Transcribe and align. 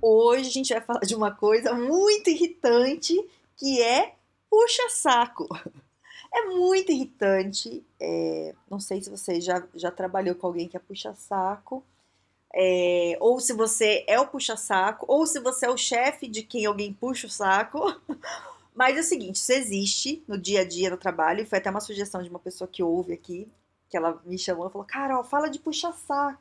Hoje 0.00 0.48
a 0.48 0.52
gente 0.52 0.72
vai 0.72 0.80
falar 0.80 1.00
de 1.00 1.14
uma 1.14 1.30
coisa 1.30 1.74
muito 1.74 2.30
irritante 2.30 3.14
que 3.56 3.82
é 3.82 4.14
puxa-saco. 4.50 5.48
É 6.30 6.44
muito 6.44 6.92
irritante. 6.92 7.82
É, 7.98 8.54
não 8.70 8.78
sei 8.78 9.00
se 9.00 9.08
você 9.08 9.40
já, 9.40 9.66
já 9.74 9.90
trabalhou 9.90 10.34
com 10.34 10.46
alguém 10.46 10.68
que 10.68 10.76
é 10.76 10.80
puxa-saco. 10.80 11.82
É, 12.54 13.16
ou 13.18 13.40
se 13.40 13.54
você 13.54 14.04
é 14.06 14.20
o 14.20 14.26
puxa-saco, 14.26 15.06
ou 15.08 15.26
se 15.26 15.40
você 15.40 15.64
é 15.64 15.70
o 15.70 15.76
chefe 15.78 16.28
de 16.28 16.42
quem 16.42 16.66
alguém 16.66 16.92
puxa 16.92 17.26
o 17.26 17.30
saco. 17.30 17.98
Mas 18.76 18.98
é 18.98 19.00
o 19.00 19.04
seguinte, 19.04 19.36
isso 19.36 19.52
existe 19.52 20.22
no 20.28 20.36
dia 20.36 20.60
a 20.60 20.64
dia 20.64 20.90
no 20.90 20.98
trabalho, 20.98 21.42
e 21.42 21.46
foi 21.46 21.58
até 21.58 21.70
uma 21.70 21.80
sugestão 21.80 22.22
de 22.22 22.28
uma 22.28 22.38
pessoa 22.38 22.68
que 22.68 22.82
ouve 22.82 23.14
aqui, 23.14 23.48
que 23.88 23.96
ela 23.96 24.20
me 24.26 24.38
chamou 24.38 24.68
e 24.68 24.70
falou, 24.70 24.86
Carol, 24.86 25.24
fala 25.24 25.48
de 25.48 25.58
puxa-saco. 25.58 26.38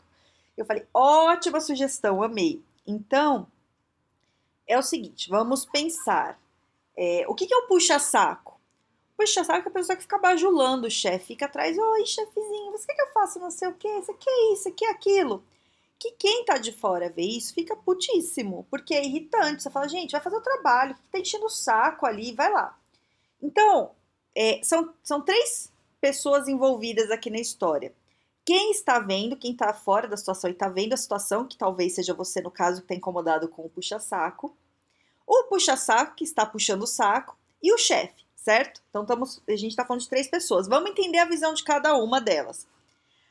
Eu 0.58 0.66
falei, 0.66 0.86
ótima 0.94 1.62
sugestão, 1.62 2.22
amei. 2.22 2.62
Então, 2.88 3.52
é 4.66 4.78
o 4.78 4.82
seguinte, 4.82 5.30
vamos 5.30 5.66
pensar. 5.66 6.40
É, 6.96 7.26
o 7.28 7.36
que, 7.36 7.46
que 7.46 7.54
é 7.54 7.58
o 7.58 7.68
puxa-saco? 7.68 8.60
Puxa-saco 9.18 9.68
é 9.68 9.70
a 9.70 9.74
pessoa 9.74 9.96
que 9.96 10.04
fica 10.04 10.18
bajulando 10.18 10.88
o 10.88 10.92
chefe, 10.92 11.28
fica 11.28 11.46
atrás, 11.46 11.78
oi, 11.78 12.06
chefezinho, 12.06 12.72
você 12.72 12.88
quer 12.88 12.96
que 12.96 13.02
eu 13.02 13.14
faça 13.14 13.40
não 13.40 13.52
sei 13.52 13.68
o 13.68 13.74
quê? 13.74 13.90
Você 14.02 14.14
quer 14.14 14.54
isso, 14.54 14.72
quer 14.74 14.90
aquilo? 14.90 15.44
Que 16.00 16.12
quem 16.12 16.46
tá 16.46 16.58
de 16.58 16.72
fora 16.72 17.10
vê 17.10 17.24
isso 17.24 17.54
fica 17.54 17.76
putíssimo, 17.76 18.66
porque 18.70 18.94
é 18.94 19.04
irritante. 19.04 19.64
Você 19.64 19.70
fala, 19.70 19.88
gente, 19.90 20.12
vai 20.12 20.22
fazer 20.22 20.38
o 20.38 20.42
trabalho, 20.42 20.96
tá 21.12 21.20
enchendo 21.20 21.46
o 21.46 21.50
saco 21.50 22.06
ali, 22.06 22.34
vai 22.34 22.52
lá. 22.52 22.78
Então, 23.42 23.92
é, 24.36 24.62
são, 24.64 24.94
são 25.04 25.22
três 25.22 25.72
pessoas 26.00 26.48
envolvidas 26.48 27.10
aqui 27.12 27.30
na 27.30 27.40
história. 27.40 27.94
Quem 28.48 28.72
está 28.72 28.98
vendo, 28.98 29.36
quem 29.36 29.52
está 29.52 29.74
fora 29.74 30.08
da 30.08 30.16
situação 30.16 30.50
e 30.50 30.54
está 30.54 30.70
vendo 30.70 30.94
a 30.94 30.98
situação, 30.98 31.46
que 31.46 31.58
talvez 31.58 31.96
seja 31.96 32.14
você 32.14 32.40
no 32.40 32.50
caso 32.50 32.78
que 32.78 32.86
está 32.86 32.96
incomodado 32.96 33.50
com 33.50 33.66
o 33.66 33.70
puxa-saco, 33.70 34.56
o 35.28 35.44
puxa-saco 35.50 36.16
que 36.16 36.24
está 36.24 36.46
puxando 36.46 36.84
o 36.84 36.88
saco 36.88 37.38
e 37.62 37.74
o 37.74 37.78
chefe, 37.78 38.24
certo? 38.38 38.82
Então 38.90 39.02
estamos, 39.02 39.44
a 39.46 39.52
gente 39.58 39.72
está 39.72 39.84
falando 39.84 40.00
de 40.00 40.08
três 40.08 40.30
pessoas. 40.30 40.66
Vamos 40.66 40.92
entender 40.92 41.18
a 41.18 41.26
visão 41.26 41.54
de 41.54 41.62
cada 41.62 41.94
uma 41.98 42.22
delas. 42.22 42.66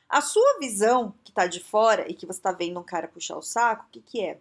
A 0.06 0.20
sua 0.20 0.59
visão 0.59 1.14
que 1.25 1.31
está 1.31 1.47
de 1.47 1.61
fora 1.61 2.05
e 2.11 2.12
que 2.12 2.27
você 2.27 2.39
está 2.39 2.53
vendo 2.53 2.78
um 2.78 2.84
cara 2.84 3.09
puxar 3.09 3.39
o 3.39 3.42
saco, 3.42 3.87
o 3.87 3.91
que, 3.92 4.03
que 4.03 4.20
é? 4.20 4.39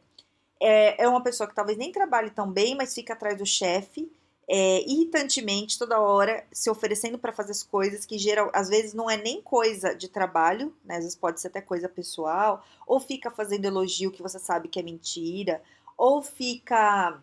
é? 0.59 1.03
É 1.05 1.07
uma 1.07 1.23
pessoa 1.23 1.47
que 1.47 1.55
talvez 1.55 1.77
nem 1.77 1.93
trabalhe 1.93 2.31
tão 2.31 2.51
bem, 2.51 2.75
mas 2.75 2.93
fica 2.93 3.13
atrás 3.13 3.37
do 3.37 3.45
chefe 3.45 4.11
é, 4.47 4.81
irritantemente 4.81 5.77
toda 5.77 5.99
hora 5.99 6.45
se 6.51 6.69
oferecendo 6.69 7.17
para 7.17 7.33
fazer 7.33 7.51
as 7.51 7.63
coisas 7.63 8.05
que 8.05 8.17
geram, 8.17 8.49
às 8.53 8.69
vezes 8.69 8.93
não 8.93 9.09
é 9.09 9.17
nem 9.17 9.41
coisa 9.41 9.95
de 9.95 10.07
trabalho, 10.07 10.73
né? 10.83 10.97
Às 10.97 11.03
vezes 11.03 11.15
pode 11.15 11.41
ser 11.41 11.47
até 11.47 11.61
coisa 11.61 11.89
pessoal, 11.89 12.63
ou 12.85 12.99
fica 12.99 13.31
fazendo 13.31 13.65
elogio 13.65 14.11
que 14.11 14.21
você 14.21 14.37
sabe 14.37 14.67
que 14.67 14.79
é 14.79 14.83
mentira, 14.83 15.61
ou 15.97 16.21
fica 16.21 17.19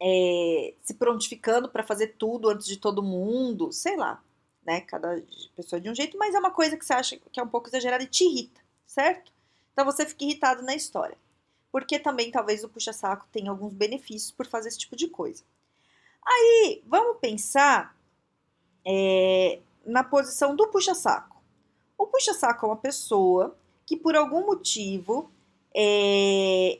é, 0.00 0.74
se 0.82 0.94
prontificando 0.94 1.68
para 1.68 1.82
fazer 1.82 2.14
tudo 2.18 2.48
antes 2.48 2.66
de 2.66 2.78
todo 2.78 3.02
mundo, 3.02 3.70
sei 3.72 3.96
lá, 3.96 4.22
né? 4.64 4.80
Cada 4.82 5.22
pessoa 5.54 5.80
de 5.80 5.90
um 5.90 5.94
jeito, 5.94 6.16
mas 6.16 6.34
é 6.34 6.38
uma 6.38 6.50
coisa 6.50 6.76
que 6.76 6.84
você 6.84 6.94
acha 6.94 7.16
que 7.30 7.40
é 7.40 7.42
um 7.42 7.48
pouco 7.48 7.68
exagerada 7.68 8.04
e 8.04 8.06
te 8.06 8.24
irrita, 8.24 8.60
certo? 8.86 9.32
Então 9.72 9.84
você 9.84 10.06
fica 10.06 10.24
irritado 10.24 10.62
na 10.62 10.74
história. 10.74 11.16
Porque 11.70 11.98
também 11.98 12.30
talvez 12.30 12.64
o 12.64 12.68
puxa-saco 12.68 13.26
tenha 13.30 13.50
alguns 13.50 13.74
benefícios 13.74 14.30
por 14.30 14.46
fazer 14.46 14.68
esse 14.68 14.78
tipo 14.78 14.96
de 14.96 15.08
coisa. 15.08 15.44
Aí, 16.30 16.82
vamos 16.86 17.16
pensar 17.20 17.96
é, 18.86 19.60
na 19.86 20.04
posição 20.04 20.54
do 20.54 20.68
puxa-saco. 20.68 21.42
O 21.96 22.06
puxa-saco 22.06 22.66
é 22.66 22.68
uma 22.68 22.76
pessoa 22.76 23.56
que, 23.86 23.96
por 23.96 24.14
algum 24.14 24.44
motivo, 24.44 25.30
é, 25.74 26.78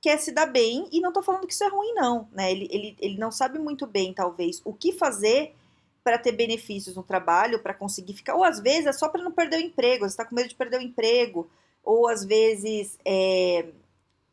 quer 0.00 0.18
se 0.18 0.32
dar 0.32 0.46
bem, 0.46 0.88
e 0.90 1.00
não 1.00 1.12
tô 1.12 1.22
falando 1.22 1.46
que 1.46 1.52
isso 1.52 1.62
é 1.62 1.68
ruim, 1.68 1.92
não, 1.92 2.26
né? 2.32 2.50
Ele, 2.50 2.68
ele, 2.70 2.96
ele 2.98 3.18
não 3.18 3.30
sabe 3.30 3.58
muito 3.58 3.86
bem, 3.86 4.14
talvez, 4.14 4.62
o 4.64 4.72
que 4.72 4.92
fazer 4.92 5.54
para 6.02 6.18
ter 6.18 6.32
benefícios 6.32 6.96
no 6.96 7.02
trabalho, 7.02 7.62
para 7.62 7.74
conseguir 7.74 8.14
ficar, 8.14 8.34
ou 8.34 8.42
às 8.42 8.58
vezes 8.58 8.86
é 8.86 8.92
só 8.92 9.10
para 9.10 9.22
não 9.22 9.30
perder 9.30 9.58
o 9.58 9.60
emprego, 9.60 10.04
você 10.04 10.14
está 10.14 10.24
com 10.24 10.34
medo 10.34 10.48
de 10.48 10.54
perder 10.54 10.78
o 10.78 10.82
emprego, 10.82 11.50
ou 11.84 12.08
às 12.08 12.24
vezes 12.24 12.98
é, 13.04 13.68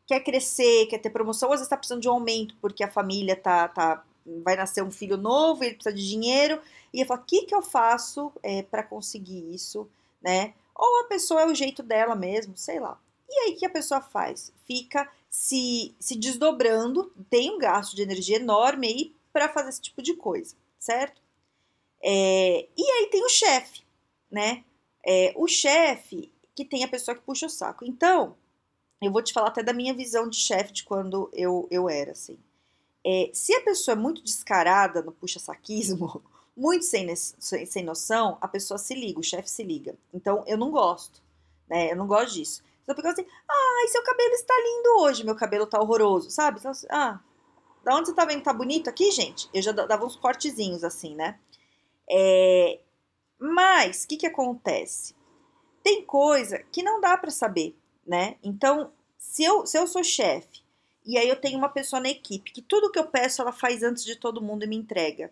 quer 0.08 0.22
crescer, 0.22 0.86
quer 0.88 1.00
ter 1.00 1.10
promoção, 1.10 1.50
ou 1.50 1.54
às 1.54 1.60
vezes 1.60 1.68
está 1.68 1.76
precisando 1.78 2.02
de 2.02 2.08
um 2.08 2.14
aumento 2.14 2.56
porque 2.62 2.84
a 2.84 2.90
família 2.90 3.36
tá, 3.36 3.68
tá 3.68 4.04
vai 4.44 4.56
nascer 4.56 4.84
um 4.84 4.92
filho 4.92 5.18
novo, 5.18 5.64
ele 5.64 5.76
precisa 5.76 5.96
de 5.96 6.08
dinheiro, 6.08 6.62
e 6.94 7.00
ele 7.00 7.08
fala, 7.08 7.22
o 7.22 7.24
que, 7.24 7.46
que 7.46 7.56
eu 7.56 7.62
faço 7.62 8.32
é, 8.44 8.64
para 8.64 8.84
conseguir 8.84 9.54
isso, 9.54 9.90
né? 10.22 10.54
Ou 10.76 11.02
a 11.02 11.08
pessoa 11.08 11.42
é 11.42 11.46
o 11.46 11.56
jeito 11.56 11.82
dela 11.82 12.16
mesmo, 12.16 12.56
sei 12.56 12.80
lá. 12.80 13.00
E 13.30 13.40
aí, 13.40 13.54
o 13.54 13.58
que 13.58 13.66
a 13.66 13.70
pessoa 13.70 14.02
faz? 14.02 14.54
Fica 14.66 15.10
se, 15.30 15.94
se 16.00 16.16
desdobrando, 16.16 17.12
tem 17.30 17.52
um 17.52 17.58
gasto 17.58 17.96
de 17.96 18.02
energia 18.02 18.38
enorme 18.38 18.88
aí 18.88 19.16
para 19.34 19.50
fazer 19.50 19.70
esse 19.70 19.82
tipo 19.82 20.02
de 20.02 20.14
coisa, 20.16 20.56
certo? 20.80 21.22
É, 22.02 22.68
e 22.78 22.92
aí 22.92 23.08
tem 23.08 23.24
o 23.24 23.30
chefe, 23.30 23.84
né? 24.32 24.64
É, 25.06 25.34
o 25.36 25.48
chefe 25.48 26.32
que 26.56 26.66
tem 26.66 26.84
a 26.84 26.88
pessoa 26.88 27.16
que 27.16 27.22
puxa 27.22 27.46
o 27.46 27.50
saco. 27.50 27.86
Então, 27.86 28.36
eu 29.02 29.12
vou 29.12 29.22
te 29.22 29.32
falar 29.34 29.50
até 29.50 29.62
da 29.62 29.74
minha 29.74 29.94
visão 29.94 30.28
de 30.28 30.38
chefe 30.38 30.74
de 30.74 30.84
quando 30.84 31.30
eu, 31.34 31.68
eu 31.70 31.88
era, 31.88 32.12
assim. 32.12 32.38
É, 33.10 33.30
se 33.32 33.56
a 33.56 33.62
pessoa 33.62 33.94
é 33.94 33.98
muito 33.98 34.22
descarada 34.22 35.02
no 35.02 35.14
puxa-saquismo, 35.14 36.22
muito 36.56 36.84
sem, 36.84 37.16
sem 37.16 37.82
noção, 37.82 38.38
a 38.42 38.50
pessoa 38.50 38.78
se 38.78 38.94
liga, 38.94 39.18
o 39.18 39.24
chefe 39.24 39.50
se 39.50 39.64
liga. 39.64 39.96
Então, 40.14 40.44
eu 40.46 40.58
não 40.58 40.72
gosto, 40.72 41.24
né? 41.70 41.90
Eu 41.90 41.96
não 41.96 42.06
gosto 42.06 42.34
disso. 42.34 42.62
Então, 42.84 42.94
porque 42.94 43.08
assim, 43.08 43.26
ai, 43.50 43.88
seu 43.88 44.04
cabelo 44.04 44.34
está 44.34 44.54
lindo 44.54 44.90
hoje, 45.00 45.24
meu 45.24 45.36
cabelo 45.36 45.66
tá 45.66 45.80
horroroso, 45.80 46.30
sabe? 46.30 46.60
Então, 46.60 46.72
assim, 46.72 46.88
ah, 46.90 47.22
da 47.82 47.96
onde 47.96 48.10
você 48.10 48.14
tá 48.14 48.26
vendo? 48.26 48.44
Tá 48.44 48.52
bonito 48.52 48.90
aqui, 48.90 49.10
gente? 49.12 49.50
Eu 49.54 49.62
já 49.62 49.72
dava 49.72 50.06
uns 50.06 50.18
cortezinhos 50.18 50.84
assim, 50.84 51.16
né? 51.16 51.40
É, 52.10 52.82
mas, 53.40 54.04
o 54.04 54.08
que 54.10 54.18
que 54.18 54.28
acontece? 54.28 55.16
Tem 55.82 56.04
coisa 56.04 56.60
que 56.74 56.84
não 56.84 57.00
dá 57.00 57.18
para 57.18 57.32
saber, 57.32 57.74
né? 58.06 58.36
Então, 58.44 58.92
se 59.18 59.46
eu, 59.46 59.66
se 59.66 59.78
eu 59.78 59.88
sou 59.88 60.04
chefe 60.04 60.67
e 61.08 61.18
aí 61.18 61.30
eu 61.30 61.38
tenho 61.38 61.58
uma 61.58 61.70
pessoa 61.70 62.02
na 62.02 62.10
equipe 62.10 62.52
que 62.52 62.62
tudo 62.62 62.92
que 62.92 63.00
eu 63.00 63.08
peço 63.08 63.42
ela 63.42 63.54
faz 63.54 63.82
antes 63.82 64.04
de 64.04 64.18
todo 64.18 64.42
mundo 64.42 64.64
e 64.64 64.68
me 64.68 64.76
entrega. 64.76 65.32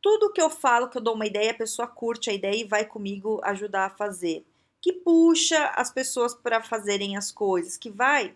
Tudo 0.00 0.32
que 0.32 0.40
eu 0.40 0.48
falo, 0.48 0.88
que 0.88 0.96
eu 0.96 1.02
dou 1.02 1.14
uma 1.14 1.26
ideia, 1.26 1.50
a 1.50 1.54
pessoa 1.54 1.86
curte 1.86 2.30
a 2.30 2.32
ideia 2.32 2.56
e 2.56 2.64
vai 2.64 2.86
comigo 2.86 3.38
ajudar 3.44 3.86
a 3.86 3.90
fazer. 3.90 4.44
Que 4.80 4.92
puxa 4.92 5.66
as 5.76 5.92
pessoas 5.92 6.34
para 6.34 6.62
fazerem 6.62 7.16
as 7.16 7.30
coisas, 7.30 7.76
que 7.76 7.90
vai. 7.90 8.34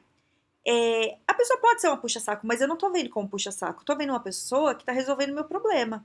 É, 0.66 1.16
a 1.26 1.32
pessoa 1.32 1.58
pode 1.58 1.80
ser 1.80 1.88
uma 1.88 1.96
puxa-saco, 1.96 2.46
mas 2.46 2.60
eu 2.60 2.68
não 2.68 2.76
tô 2.76 2.90
vendo 2.90 3.08
como 3.10 3.28
puxa-saco. 3.28 3.84
Tô 3.84 3.96
vendo 3.96 4.10
uma 4.10 4.20
pessoa 4.20 4.74
que 4.74 4.84
tá 4.84 4.92
resolvendo 4.92 5.34
meu 5.34 5.44
problema. 5.44 6.04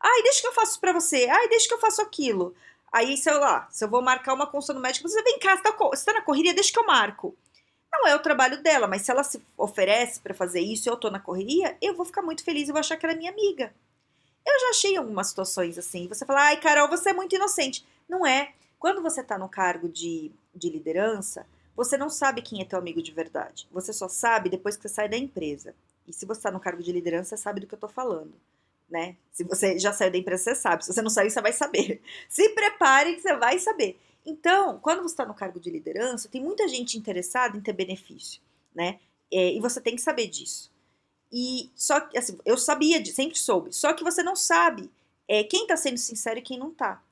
Ai, 0.00 0.22
deixa 0.22 0.40
que 0.40 0.46
eu 0.46 0.54
faço 0.54 0.80
para 0.80 0.92
você. 0.94 1.28
Ai, 1.28 1.48
deixa 1.48 1.68
que 1.68 1.74
eu 1.74 1.80
faço 1.80 2.00
aquilo. 2.00 2.54
Aí, 2.90 3.16
sei 3.18 3.34
lá, 3.34 3.68
se 3.70 3.84
eu 3.84 3.88
vou 3.88 4.02
marcar 4.02 4.32
uma 4.34 4.46
consulta 4.46 4.74
no 4.74 4.80
médico, 4.80 5.08
você 5.08 5.22
vem 5.22 5.38
cá, 5.38 5.56
você 5.56 5.62
tá, 5.62 5.72
você 5.78 6.04
tá 6.06 6.12
na 6.14 6.22
correria, 6.22 6.54
deixa 6.54 6.72
que 6.72 6.78
eu 6.78 6.86
marco. 6.86 7.36
Não 7.92 8.06
é 8.06 8.14
o 8.14 8.20
trabalho 8.20 8.62
dela, 8.62 8.86
mas 8.86 9.02
se 9.02 9.10
ela 9.10 9.24
se 9.24 9.42
oferece 9.56 10.20
para 10.20 10.32
fazer 10.32 10.60
isso 10.60 10.88
e 10.88 10.90
eu 10.90 10.96
tô 10.96 11.10
na 11.10 11.18
correria, 11.18 11.76
eu 11.82 11.94
vou 11.94 12.06
ficar 12.06 12.22
muito 12.22 12.44
feliz 12.44 12.68
e 12.68 12.72
vou 12.72 12.78
achar 12.78 12.96
que 12.96 13.04
ela 13.04 13.14
é 13.14 13.18
minha 13.18 13.30
amiga. 13.32 13.74
Eu 14.46 14.60
já 14.60 14.70
achei 14.70 14.96
algumas 14.96 15.28
situações 15.28 15.76
assim. 15.78 16.08
Você 16.08 16.24
fala, 16.24 16.42
ai, 16.42 16.60
Carol, 16.60 16.88
você 16.88 17.10
é 17.10 17.12
muito 17.12 17.34
inocente. 17.34 17.86
Não 18.08 18.26
é. 18.26 18.52
Quando 18.78 19.02
você 19.02 19.22
tá 19.22 19.36
no 19.36 19.48
cargo 19.48 19.88
de, 19.88 20.30
de 20.54 20.70
liderança, 20.70 21.46
você 21.76 21.96
não 21.96 22.08
sabe 22.08 22.42
quem 22.42 22.60
é 22.60 22.64
teu 22.64 22.78
amigo 22.78 23.02
de 23.02 23.12
verdade. 23.12 23.68
Você 23.72 23.92
só 23.92 24.08
sabe 24.08 24.48
depois 24.48 24.76
que 24.76 24.82
você 24.82 24.88
sai 24.88 25.08
da 25.08 25.16
empresa. 25.16 25.74
E 26.06 26.12
se 26.12 26.26
você 26.26 26.40
tá 26.42 26.50
no 26.50 26.60
cargo 26.60 26.82
de 26.82 26.92
liderança, 26.92 27.36
você 27.36 27.42
sabe 27.42 27.60
do 27.60 27.66
que 27.66 27.74
eu 27.74 27.78
tô 27.78 27.88
falando. 27.88 28.32
Né? 28.88 29.16
Se 29.30 29.44
você 29.44 29.78
já 29.78 29.92
saiu 29.92 30.10
da 30.10 30.18
empresa, 30.18 30.44
você 30.44 30.54
sabe. 30.54 30.84
Se 30.84 30.92
você 30.92 31.02
não 31.02 31.10
saiu, 31.10 31.30
você 31.30 31.40
vai 31.40 31.52
saber. 31.52 32.02
Se 32.28 32.48
prepare 32.50 33.14
que 33.14 33.22
você 33.22 33.36
vai 33.36 33.58
saber. 33.58 33.98
Então, 34.30 34.78
quando 34.78 35.02
você 35.02 35.14
está 35.14 35.26
no 35.26 35.34
cargo 35.34 35.58
de 35.58 35.70
liderança, 35.70 36.28
tem 36.28 36.42
muita 36.42 36.68
gente 36.68 36.96
interessada 36.96 37.56
em 37.56 37.60
ter 37.60 37.72
benefício, 37.72 38.40
né? 38.74 39.00
É, 39.32 39.52
e 39.52 39.60
você 39.60 39.80
tem 39.80 39.96
que 39.96 40.02
saber 40.02 40.26
disso. 40.28 40.72
E 41.32 41.70
só 41.74 42.00
que, 42.00 42.18
assim, 42.18 42.38
eu 42.44 42.58
sabia, 42.58 43.04
sempre 43.04 43.38
soube, 43.38 43.72
só 43.72 43.92
que 43.92 44.04
você 44.04 44.22
não 44.22 44.34
sabe 44.36 44.90
é, 45.28 45.44
quem 45.44 45.62
está 45.62 45.76
sendo 45.76 45.98
sincero 45.98 46.38
e 46.38 46.42
quem 46.42 46.58
não 46.58 46.70
está. 46.70 47.02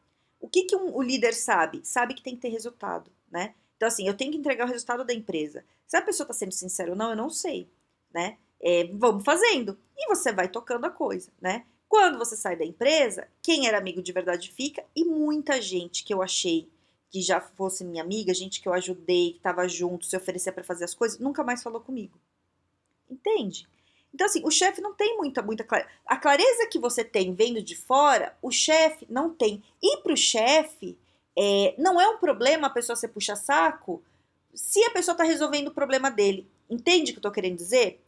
O 0.40 0.48
que, 0.48 0.64
que 0.64 0.76
um, 0.76 0.94
o 0.96 1.02
líder 1.02 1.34
sabe? 1.34 1.80
Sabe 1.84 2.14
que 2.14 2.22
tem 2.22 2.34
que 2.34 2.42
ter 2.42 2.48
resultado, 2.48 3.10
né? 3.30 3.54
Então, 3.76 3.88
assim, 3.88 4.06
eu 4.06 4.16
tenho 4.16 4.32
que 4.32 4.38
entregar 4.38 4.66
o 4.66 4.70
resultado 4.70 5.04
da 5.04 5.14
empresa. 5.14 5.64
Se 5.86 5.96
a 5.96 6.02
pessoa 6.02 6.24
está 6.24 6.34
sendo 6.34 6.52
sincera 6.52 6.90
ou 6.90 6.96
não, 6.96 7.10
eu 7.10 7.16
não 7.16 7.30
sei, 7.30 7.68
né? 8.12 8.36
é, 8.60 8.84
vamos 8.92 9.24
fazendo. 9.24 9.78
E 9.96 10.08
você 10.08 10.32
vai 10.32 10.48
tocando 10.48 10.84
a 10.84 10.90
coisa, 10.90 11.30
né? 11.40 11.64
Quando 11.88 12.18
você 12.18 12.36
sai 12.36 12.56
da 12.56 12.64
empresa, 12.64 13.26
quem 13.42 13.66
era 13.66 13.78
amigo 13.78 14.02
de 14.02 14.12
verdade 14.12 14.52
fica 14.52 14.84
e 14.94 15.04
muita 15.04 15.60
gente 15.60 16.04
que 16.04 16.12
eu 16.12 16.22
achei 16.22 16.68
que 17.10 17.22
já 17.22 17.40
fosse 17.40 17.84
minha 17.84 18.02
amiga, 18.02 18.34
gente 18.34 18.60
que 18.60 18.68
eu 18.68 18.72
ajudei, 18.72 19.32
que 19.32 19.38
estava 19.38 19.66
junto, 19.68 20.06
se 20.06 20.16
oferecia 20.16 20.52
para 20.52 20.64
fazer 20.64 20.84
as 20.84 20.94
coisas, 20.94 21.18
nunca 21.18 21.42
mais 21.42 21.62
falou 21.62 21.80
comigo. 21.80 22.18
Entende? 23.10 23.66
Então, 24.12 24.26
assim, 24.26 24.42
o 24.44 24.50
chefe 24.50 24.80
não 24.80 24.94
tem 24.94 25.16
muita, 25.16 25.42
muita 25.42 25.64
clareza. 25.64 25.88
A 26.06 26.16
clareza 26.16 26.66
que 26.70 26.78
você 26.78 27.04
tem 27.04 27.34
vendo 27.34 27.62
de 27.62 27.76
fora, 27.76 28.36
o 28.42 28.50
chefe 28.50 29.06
não 29.08 29.34
tem. 29.34 29.62
E 29.82 29.98
para 29.98 30.12
o 30.12 30.16
chefe, 30.16 30.98
é, 31.36 31.74
não 31.78 32.00
é 32.00 32.08
um 32.08 32.18
problema 32.18 32.66
a 32.66 32.70
pessoa 32.70 32.96
ser 32.96 33.08
puxa-saco 33.08 34.02
se 34.52 34.82
a 34.84 34.90
pessoa 34.90 35.12
está 35.12 35.24
resolvendo 35.24 35.68
o 35.68 35.74
problema 35.74 36.10
dele. 36.10 36.48
Entende 36.68 37.10
o 37.10 37.14
que 37.14 37.18
eu 37.18 37.20
estou 37.20 37.32
querendo 37.32 37.56
dizer? 37.56 38.02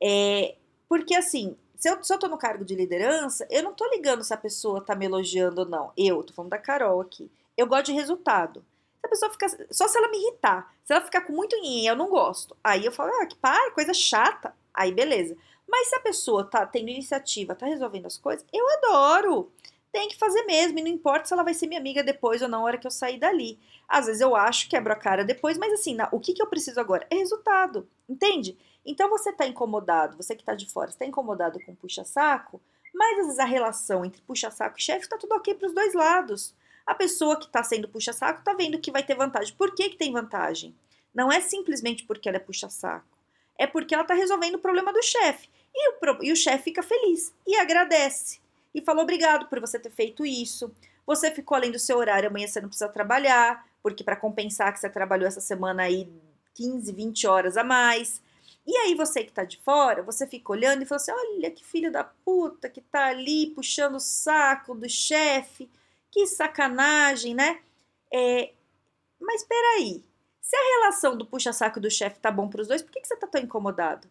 É, 0.00 0.56
porque, 0.88 1.14
assim, 1.14 1.56
se 1.76 1.88
eu, 1.88 2.18
tô 2.18 2.28
no 2.28 2.38
cargo 2.38 2.64
de 2.64 2.74
liderança, 2.74 3.46
eu 3.50 3.62
não 3.62 3.74
tô 3.74 3.88
ligando 3.90 4.24
se 4.24 4.32
a 4.32 4.36
pessoa 4.36 4.80
tá 4.80 4.94
me 4.94 5.06
elogiando 5.06 5.62
ou 5.62 5.68
não. 5.68 5.92
Eu, 5.96 6.22
tô 6.22 6.32
falando 6.32 6.50
da 6.50 6.58
Carol 6.58 7.00
aqui. 7.00 7.30
Eu 7.56 7.66
gosto 7.66 7.86
de 7.86 7.92
resultado. 7.92 8.64
Se 9.00 9.06
a 9.06 9.08
pessoa 9.08 9.32
ficar. 9.32 9.48
Só 9.70 9.88
se 9.88 9.96
ela 9.96 10.08
me 10.08 10.18
irritar. 10.18 10.74
Se 10.84 10.92
ela 10.92 11.04
ficar 11.04 11.22
com 11.22 11.32
muito 11.32 11.56
em 11.56 11.86
eu 11.86 11.96
não 11.96 12.08
gosto. 12.08 12.56
Aí 12.62 12.84
eu 12.84 12.92
falo, 12.92 13.12
ah, 13.20 13.26
que 13.26 13.36
para, 13.36 13.70
coisa 13.72 13.94
chata. 13.94 14.54
Aí 14.74 14.92
beleza. 14.92 15.36
Mas 15.68 15.88
se 15.88 15.96
a 15.96 16.00
pessoa 16.00 16.44
tá 16.44 16.64
tendo 16.64 16.90
iniciativa, 16.90 17.54
tá 17.54 17.66
resolvendo 17.66 18.06
as 18.06 18.16
coisas, 18.16 18.46
eu 18.52 18.64
adoro. 18.78 19.50
Tem 19.90 20.08
que 20.08 20.18
fazer 20.18 20.42
mesmo, 20.44 20.78
e 20.78 20.82
não 20.82 20.90
importa 20.90 21.26
se 21.26 21.32
ela 21.32 21.42
vai 21.42 21.54
ser 21.54 21.66
minha 21.66 21.80
amiga 21.80 22.02
depois 22.02 22.42
ou 22.42 22.48
não, 22.48 22.60
na 22.60 22.64
hora 22.64 22.78
que 22.78 22.86
eu 22.86 22.90
sair 22.90 23.18
dali. 23.18 23.58
Às 23.88 24.06
vezes 24.06 24.20
eu 24.20 24.36
acho, 24.36 24.68
quebro 24.68 24.92
a 24.92 24.96
cara 24.96 25.24
depois, 25.24 25.56
mas 25.56 25.72
assim, 25.72 25.96
o 26.12 26.20
que, 26.20 26.34
que 26.34 26.42
eu 26.42 26.46
preciso 26.46 26.78
agora? 26.78 27.06
É 27.10 27.16
resultado, 27.16 27.88
entende? 28.08 28.58
Então 28.84 29.08
você 29.08 29.30
está 29.30 29.46
incomodado, 29.46 30.16
você 30.16 30.34
que 30.34 30.42
está 30.42 30.54
de 30.54 30.70
fora, 30.70 30.90
está 30.90 31.06
incomodado 31.06 31.58
com 31.64 31.74
puxa-saco, 31.74 32.60
mas 32.94 33.18
às 33.18 33.24
vezes 33.26 33.38
a 33.38 33.44
relação 33.44 34.04
entre 34.04 34.20
puxa-saco 34.22 34.78
e 34.78 34.82
chefe 34.82 35.04
está 35.04 35.16
tudo 35.16 35.34
ok 35.34 35.54
para 35.54 35.66
os 35.66 35.74
dois 35.74 35.94
lados. 35.94 36.54
A 36.86 36.94
pessoa 36.94 37.36
que 37.36 37.46
está 37.46 37.62
sendo 37.62 37.88
puxa-saco 37.88 38.38
está 38.38 38.54
vendo 38.54 38.78
que 38.78 38.92
vai 38.92 39.02
ter 39.02 39.16
vantagem. 39.16 39.54
Por 39.56 39.74
que, 39.74 39.90
que 39.90 39.96
tem 39.96 40.12
vantagem? 40.12 40.74
Não 41.12 41.32
é 41.32 41.40
simplesmente 41.40 42.04
porque 42.04 42.28
ela 42.28 42.36
é 42.36 42.40
puxa-saco. 42.40 43.04
É 43.58 43.66
porque 43.66 43.94
ela 43.94 44.04
está 44.04 44.14
resolvendo 44.14 44.54
o 44.54 44.60
problema 44.60 44.92
do 44.92 45.02
chefe. 45.02 45.48
E 45.74 45.90
o, 45.90 46.22
e 46.22 46.32
o 46.32 46.36
chefe 46.36 46.64
fica 46.64 46.82
feliz 46.82 47.34
e 47.46 47.56
agradece. 47.56 48.38
E 48.74 48.80
fala 48.80 49.02
obrigado 49.02 49.46
por 49.46 49.58
você 49.60 49.78
ter 49.78 49.90
feito 49.90 50.24
isso. 50.24 50.70
Você 51.06 51.30
ficou 51.30 51.56
além 51.56 51.72
do 51.72 51.78
seu 51.78 51.96
horário, 51.98 52.28
amanhã 52.28 52.46
você 52.46 52.60
não 52.60 52.68
precisa 52.68 52.88
trabalhar, 52.88 53.66
porque 53.82 54.04
para 54.04 54.16
compensar 54.16 54.72
que 54.72 54.80
você 54.80 54.88
trabalhou 54.88 55.26
essa 55.26 55.40
semana 55.40 55.84
aí 55.84 56.08
15, 56.54 56.92
20 56.92 57.26
horas 57.26 57.56
a 57.56 57.64
mais. 57.64 58.20
E 58.66 58.76
aí 58.76 58.94
você 58.94 59.22
que 59.22 59.32
tá 59.32 59.44
de 59.44 59.58
fora, 59.58 60.02
você 60.02 60.26
fica 60.26 60.50
olhando 60.50 60.82
e 60.82 60.86
fala 60.86 61.00
assim: 61.00 61.12
olha 61.12 61.50
que 61.50 61.64
filho 61.64 61.92
da 61.92 62.02
puta 62.02 62.68
que 62.68 62.80
tá 62.80 63.06
ali 63.06 63.52
puxando 63.54 63.94
o 63.94 64.00
saco 64.00 64.74
do 64.74 64.88
chefe, 64.88 65.70
que 66.10 66.26
sacanagem, 66.26 67.34
né? 67.34 67.60
É, 68.12 68.52
mas 69.20 69.44
peraí, 69.44 70.04
se 70.40 70.56
a 70.56 70.78
relação 70.78 71.16
do 71.16 71.26
puxa-saco 71.26 71.80
do 71.80 71.90
chefe 71.90 72.20
tá 72.20 72.30
bom 72.30 72.48
para 72.48 72.62
os 72.62 72.68
dois, 72.68 72.82
por 72.82 72.92
que, 72.92 73.00
que 73.00 73.08
você 73.08 73.16
tá 73.16 73.26
tão 73.26 73.40
incomodado? 73.40 74.08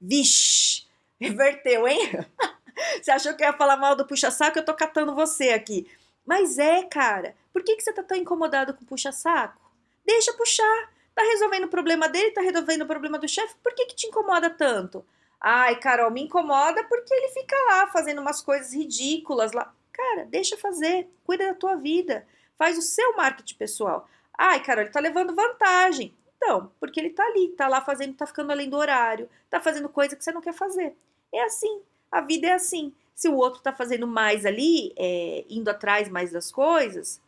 Vixe, 0.00 0.86
reverteu, 1.20 1.86
hein? 1.86 2.12
você 3.02 3.10
achou 3.10 3.34
que 3.34 3.42
eu 3.44 3.48
ia 3.48 3.52
falar 3.52 3.76
mal 3.76 3.94
do 3.94 4.06
puxa-saco? 4.06 4.58
Eu 4.58 4.64
tô 4.64 4.74
catando 4.74 5.14
você 5.14 5.50
aqui. 5.50 5.86
Mas 6.24 6.58
é, 6.58 6.82
cara, 6.82 7.36
por 7.52 7.62
que, 7.62 7.76
que 7.76 7.82
você 7.82 7.92
tá 7.92 8.02
tão 8.02 8.16
incomodado 8.16 8.74
com 8.74 8.84
puxa-saco? 8.84 9.60
Deixa 10.04 10.32
puxar. 10.32 10.90
Tá 11.14 11.22
resolvendo 11.22 11.64
o 11.64 11.68
problema 11.68 12.08
dele, 12.08 12.32
tá 12.32 12.42
resolvendo 12.42 12.82
o 12.82 12.86
problema 12.86 13.18
do 13.18 13.28
chefe, 13.28 13.54
por 13.62 13.74
que, 13.74 13.86
que 13.86 13.96
te 13.96 14.06
incomoda 14.06 14.50
tanto? 14.50 15.04
Ai, 15.40 15.76
Carol, 15.76 16.10
me 16.10 16.22
incomoda 16.22 16.84
porque 16.84 17.14
ele 17.14 17.28
fica 17.28 17.56
lá 17.70 17.86
fazendo 17.86 18.20
umas 18.20 18.42
coisas 18.42 18.74
ridículas 18.74 19.52
lá. 19.52 19.74
Cara, 19.96 20.26
deixa 20.26 20.58
fazer, 20.58 21.08
cuida 21.24 21.46
da 21.46 21.54
tua 21.54 21.74
vida, 21.76 22.26
faz 22.58 22.76
o 22.76 22.82
seu 22.82 23.16
marketing 23.16 23.54
pessoal. 23.54 24.06
Ai, 24.36 24.62
Carol, 24.62 24.82
ele 24.82 24.92
tá 24.92 25.00
levando 25.00 25.34
vantagem. 25.34 26.14
Então, 26.36 26.70
porque 26.78 27.00
ele 27.00 27.10
tá 27.10 27.24
ali, 27.24 27.48
tá 27.48 27.66
lá 27.66 27.80
fazendo, 27.80 28.14
tá 28.14 28.26
ficando 28.26 28.50
além 28.50 28.68
do 28.68 28.76
horário, 28.76 29.28
tá 29.48 29.58
fazendo 29.58 29.88
coisa 29.88 30.14
que 30.14 30.22
você 30.22 30.30
não 30.32 30.42
quer 30.42 30.52
fazer. 30.52 30.94
É 31.32 31.42
assim, 31.44 31.80
a 32.12 32.20
vida 32.20 32.46
é 32.46 32.52
assim. 32.52 32.92
Se 33.14 33.26
o 33.26 33.36
outro 33.36 33.62
tá 33.62 33.72
fazendo 33.72 34.06
mais 34.06 34.44
ali, 34.44 34.92
é, 34.96 35.46
indo 35.48 35.70
atrás 35.70 36.10
mais 36.10 36.30
das 36.30 36.52
coisas, 36.52 37.18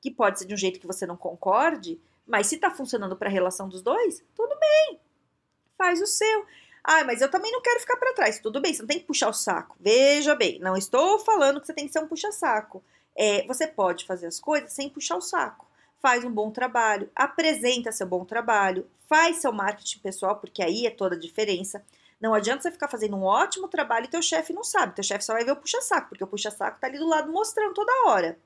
que 0.00 0.08
pode 0.08 0.38
ser 0.38 0.44
de 0.44 0.54
um 0.54 0.56
jeito 0.56 0.78
que 0.78 0.86
você 0.86 1.04
não 1.04 1.16
concorde, 1.16 2.00
mas 2.24 2.46
se 2.46 2.56
tá 2.56 2.70
funcionando 2.70 3.16
para 3.16 3.28
a 3.28 3.32
relação 3.32 3.68
dos 3.68 3.82
dois, 3.82 4.22
tudo 4.36 4.56
bem. 4.60 5.00
Faz 5.76 6.00
o 6.00 6.06
seu. 6.06 6.46
Ah, 6.88 7.02
mas 7.02 7.20
eu 7.20 7.28
também 7.28 7.50
não 7.50 7.60
quero 7.60 7.80
ficar 7.80 7.96
para 7.96 8.14
trás. 8.14 8.38
Tudo 8.38 8.60
bem, 8.60 8.72
você 8.72 8.80
não 8.80 8.86
tem 8.86 9.00
que 9.00 9.06
puxar 9.06 9.28
o 9.28 9.32
saco. 9.32 9.76
Veja 9.80 10.36
bem, 10.36 10.60
não 10.60 10.76
estou 10.76 11.18
falando 11.18 11.60
que 11.60 11.66
você 11.66 11.72
tem 11.72 11.84
que 11.84 11.92
ser 11.92 11.98
um 11.98 12.06
puxa-saco. 12.06 12.80
É, 13.16 13.44
você 13.48 13.66
pode 13.66 14.06
fazer 14.06 14.28
as 14.28 14.38
coisas 14.38 14.72
sem 14.72 14.88
puxar 14.88 15.16
o 15.16 15.20
saco. 15.20 15.66
Faz 16.00 16.22
um 16.22 16.30
bom 16.30 16.52
trabalho, 16.52 17.10
apresenta 17.12 17.90
seu 17.90 18.06
bom 18.06 18.24
trabalho, 18.24 18.88
faz 19.08 19.38
seu 19.38 19.50
marketing 19.50 19.98
pessoal, 19.98 20.36
porque 20.36 20.62
aí 20.62 20.86
é 20.86 20.90
toda 20.90 21.16
a 21.16 21.18
diferença. 21.18 21.84
Não 22.20 22.32
adianta 22.32 22.62
você 22.62 22.70
ficar 22.70 22.86
fazendo 22.86 23.16
um 23.16 23.24
ótimo 23.24 23.66
trabalho 23.66 24.04
e 24.04 24.10
teu 24.10 24.22
chefe 24.22 24.52
não 24.52 24.62
sabe. 24.62 24.94
Teu 24.94 25.02
chefe 25.02 25.24
só 25.24 25.32
vai 25.32 25.44
ver 25.44 25.50
o 25.50 25.56
puxa-saco, 25.56 26.10
porque 26.10 26.22
o 26.22 26.28
puxa-saco 26.28 26.78
tá 26.80 26.86
ali 26.86 26.98
do 26.98 27.08
lado 27.08 27.32
mostrando 27.32 27.74
toda 27.74 28.06
hora. 28.06 28.38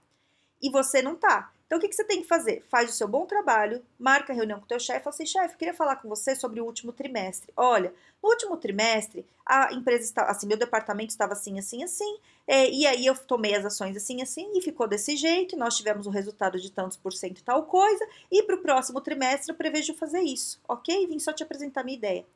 E 0.63 0.71
você 0.71 1.03
não 1.03 1.15
tá. 1.15 1.53
Então, 1.71 1.79
o 1.79 1.81
que, 1.81 1.87
que 1.87 1.95
você 1.95 2.03
tem 2.03 2.21
que 2.21 2.27
fazer? 2.27 2.65
Faz 2.69 2.91
o 2.91 2.93
seu 2.93 3.07
bom 3.07 3.25
trabalho, 3.27 3.81
marca 3.97 4.33
a 4.33 4.35
reunião 4.35 4.59
com 4.59 4.65
o 4.65 4.69
teu 4.69 4.81
chefe 4.81 4.99
e 4.99 5.05
fala 5.05 5.15
assim, 5.15 5.25
chefe, 5.25 5.57
queria 5.57 5.73
falar 5.73 5.95
com 5.95 6.09
você 6.09 6.35
sobre 6.35 6.61
o 6.61 6.65
último 6.65 6.91
trimestre. 6.91 7.53
Olha, 7.57 7.95
no 8.21 8.29
último 8.29 8.57
trimestre, 8.57 9.25
a 9.47 9.73
empresa 9.73 10.03
está, 10.03 10.25
assim, 10.25 10.49
meu 10.49 10.57
departamento 10.57 11.11
estava 11.11 11.35
assim, 11.35 11.61
assim, 11.61 11.85
assim, 11.85 12.19
é, 12.45 12.69
e 12.69 12.89
aí 12.89 13.07
eu 13.07 13.17
tomei 13.17 13.55
as 13.55 13.65
ações 13.65 13.97
assim, 13.97 14.21
assim, 14.21 14.51
e 14.57 14.61
ficou 14.61 14.89
desse 14.89 15.17
jeito, 15.17 15.57
nós 15.57 15.77
tivemos 15.77 16.09
o 16.09 16.11
resultado 16.11 16.59
de 16.59 16.73
tantos 16.73 16.97
por 16.97 17.13
cento 17.13 17.39
e 17.39 17.45
tal 17.45 17.63
coisa, 17.63 18.05
e 18.33 18.43
para 18.43 18.57
o 18.57 18.63
próximo 18.63 19.01
trimestre 19.01 19.53
eu 19.53 19.57
prevejo 19.57 19.95
fazer 19.95 20.23
isso, 20.23 20.61
ok? 20.67 21.07
Vim 21.07 21.21
só 21.21 21.33
te 21.33 21.45
apresentar 21.45 21.85
minha 21.85 21.97
ideia. 21.97 22.27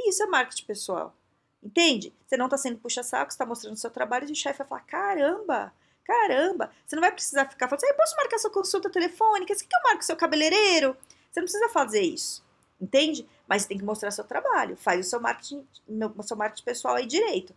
Isso 0.00 0.20
é 0.20 0.26
marketing 0.26 0.64
pessoal, 0.64 1.14
entende? 1.62 2.12
Você 2.26 2.36
não 2.36 2.46
está 2.46 2.58
sendo 2.58 2.78
puxa-saco, 2.78 3.30
está 3.30 3.46
mostrando 3.46 3.74
o 3.74 3.78
seu 3.78 3.90
trabalho, 3.90 4.28
e 4.28 4.32
o 4.32 4.34
chefe 4.34 4.58
vai 4.58 4.66
falar, 4.66 4.80
caramba, 4.80 5.72
Caramba, 6.04 6.70
você 6.86 6.94
não 6.94 7.00
vai 7.00 7.12
precisar 7.12 7.46
ficar 7.46 7.66
falando 7.66 7.82
assim, 7.82 7.96
posso 7.96 8.16
marcar 8.16 8.38
sua 8.38 8.50
consulta 8.50 8.90
telefônica? 8.90 9.54
Você 9.54 9.64
quer 9.64 9.70
que 9.70 9.76
eu 9.76 9.82
marque 9.90 10.04
seu 10.04 10.16
cabeleireiro? 10.16 10.96
Você 11.30 11.40
não 11.40 11.44
precisa 11.46 11.68
fazer 11.70 12.02
isso, 12.02 12.44
entende? 12.80 13.26
Mas 13.48 13.62
você 13.62 13.68
tem 13.68 13.78
que 13.78 13.84
mostrar 13.84 14.10
seu 14.10 14.24
trabalho, 14.24 14.76
faz 14.76 15.06
o 15.06 15.08
seu 15.08 15.20
marketing, 15.20 15.66
o 15.88 16.22
seu 16.22 16.36
marketing 16.36 16.64
pessoal 16.64 16.96
aí 16.96 17.06
direito. 17.06 17.54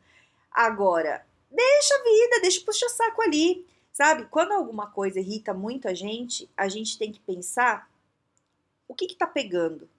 Agora, 0.52 1.26
deixa 1.52 1.94
a 1.94 2.04
vida, 2.04 2.42
deixa 2.42 2.62
o 2.62 2.66
puxa-saco 2.66 3.22
ali, 3.22 3.68
sabe? 3.92 4.26
Quando 4.26 4.54
alguma 4.54 4.90
coisa 4.90 5.20
irrita 5.20 5.54
muito 5.54 5.88
a 5.88 5.94
gente, 5.94 6.50
a 6.56 6.70
gente 6.70 6.98
tem 6.98 7.12
que 7.12 7.20
pensar 7.20 7.90
o 8.88 8.96
que 8.96 9.08
que 9.08 9.16
tá 9.16 9.28
pegando, 9.28 9.90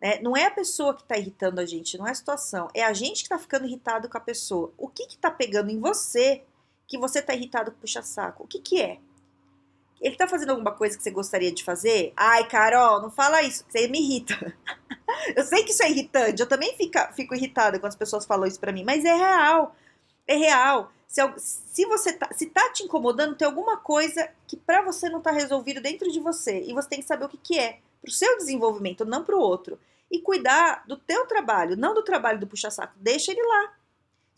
né? 0.00 0.18
Não 0.20 0.36
é 0.36 0.46
a 0.46 0.50
pessoa 0.50 0.94
que 0.94 1.04
tá 1.04 1.16
irritando 1.16 1.60
a 1.60 1.64
gente, 1.64 1.96
não 1.96 2.06
é 2.06 2.10
a 2.10 2.14
situação, 2.14 2.68
é 2.74 2.82
a 2.82 2.92
gente 2.92 3.22
que 3.22 3.28
tá 3.28 3.38
ficando 3.38 3.64
irritado 3.64 4.08
com 4.08 4.18
a 4.18 4.20
pessoa. 4.20 4.72
O 4.76 4.88
que 4.88 5.06
que 5.06 5.16
tá 5.16 5.30
pegando 5.30 5.70
em 5.70 5.78
você 5.78 6.42
que 6.86 6.98
você 6.98 7.22
tá 7.22 7.34
irritado 7.34 7.72
com 7.72 7.78
puxa-saco. 7.78 8.44
O 8.44 8.46
que 8.46 8.58
que 8.58 8.80
é? 8.80 8.98
Ele 10.00 10.16
tá 10.16 10.26
fazendo 10.26 10.50
alguma 10.50 10.72
coisa 10.72 10.96
que 10.96 11.02
você 11.02 11.12
gostaria 11.12 11.52
de 11.52 11.62
fazer? 11.62 12.12
Ai, 12.16 12.48
Carol, 12.48 13.00
não 13.00 13.10
fala 13.10 13.40
isso, 13.42 13.64
você 13.68 13.86
me 13.86 14.00
irrita. 14.00 14.34
eu 15.36 15.44
sei 15.44 15.62
que 15.62 15.70
isso 15.70 15.82
é 15.82 15.90
irritante, 15.90 16.42
eu 16.42 16.48
também 16.48 16.76
fica, 16.76 17.12
fico 17.12 17.34
irritada 17.34 17.78
quando 17.78 17.90
as 17.90 17.96
pessoas 17.96 18.26
falam 18.26 18.46
isso 18.46 18.58
para 18.58 18.72
mim, 18.72 18.82
mas 18.82 19.04
é 19.04 19.14
real. 19.14 19.76
É 20.26 20.34
real. 20.34 20.90
Se, 21.06 21.20
se 21.36 21.86
você 21.86 22.12
tá, 22.14 22.28
se 22.32 22.46
tá 22.46 22.70
te 22.70 22.82
incomodando, 22.82 23.36
tem 23.36 23.46
alguma 23.46 23.76
coisa 23.76 24.28
que 24.48 24.56
para 24.56 24.82
você 24.82 25.08
não 25.08 25.20
tá 25.20 25.30
resolvido 25.30 25.80
dentro 25.80 26.10
de 26.10 26.18
você 26.18 26.62
e 26.62 26.72
você 26.72 26.88
tem 26.88 27.00
que 27.00 27.06
saber 27.06 27.26
o 27.26 27.28
que 27.28 27.36
que 27.36 27.58
é, 27.58 27.78
pro 28.00 28.10
seu 28.10 28.36
desenvolvimento, 28.38 29.04
não 29.04 29.22
pro 29.22 29.38
outro. 29.38 29.78
E 30.10 30.20
cuidar 30.20 30.84
do 30.86 30.96
teu 30.96 31.26
trabalho, 31.26 31.76
não 31.76 31.94
do 31.94 32.02
trabalho 32.02 32.40
do 32.40 32.46
puxa-saco. 32.46 32.94
Deixa 32.96 33.30
ele 33.30 33.42
lá. 33.42 33.72